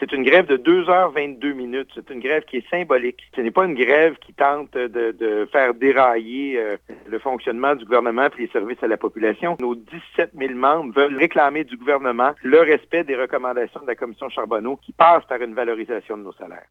C'est 0.00 0.12
une 0.12 0.22
grève 0.22 0.46
de 0.46 0.56
2 0.56 0.88
heures 0.88 1.10
22 1.10 1.52
minutes. 1.52 1.90
C'est 1.94 2.08
une 2.08 2.20
grève 2.20 2.44
qui 2.44 2.56
est 2.56 2.70
symbolique. 2.70 3.18
Ce 3.36 3.42
n'est 3.42 3.50
pas 3.50 3.66
une 3.66 3.74
grève 3.74 4.16
qui 4.16 4.32
tente 4.32 4.72
de, 4.72 5.46
faire 5.52 5.74
dérailler 5.74 6.58
euh, 6.58 6.76
le 7.06 7.18
fonctionnement 7.18 7.74
du 7.74 7.84
gouvernement 7.84 8.28
et 8.38 8.42
les 8.42 8.48
services 8.48 8.82
à 8.82 8.86
la 8.86 8.96
population. 8.96 9.58
Nos 9.60 9.74
17 9.74 10.30
000 10.34 10.54
membres 10.54 10.94
veulent 10.94 11.18
réclamer 11.18 11.64
du 11.64 11.76
gouvernement 11.76 12.32
le 12.42 12.60
respect 12.60 13.04
des 13.04 13.14
recommandations 13.14 13.80
de 13.82 13.88
la 13.88 13.94
Commission 13.94 14.30
Charbonneau 14.30 14.76
qui 14.76 14.92
passe 14.92 15.24
par 15.26 15.42
une 15.42 15.54
valorisation 15.54 16.16
de 16.16 16.22
nos 16.22 16.32
salaires. 16.32 16.66